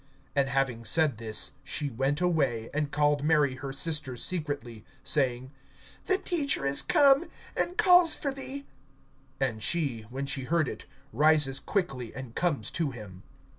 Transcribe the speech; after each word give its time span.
(28)And 0.35 0.47
having 0.47 0.83
said 0.83 1.19
this, 1.19 1.51
she 1.63 1.91
went 1.91 2.21
away, 2.21 2.71
and 2.73 2.89
called 2.89 3.23
Mary 3.23 3.57
her 3.57 3.71
sister 3.71 4.17
secretly, 4.17 4.83
saying: 5.03 5.51
The 6.07 6.17
Teacher 6.17 6.65
is 6.65 6.81
come, 6.81 7.29
and 7.55 7.77
calls 7.77 8.15
for 8.15 8.31
thee. 8.31 8.65
(29)And 9.39 9.61
she, 9.61 10.01
when 10.09 10.25
she 10.25 10.45
heard 10.45 10.67
it, 10.67 10.87
rises 11.13 11.59
quickly 11.59 12.15
and 12.15 12.33
comes 12.33 12.71
to 12.71 12.89
him. 12.89 13.21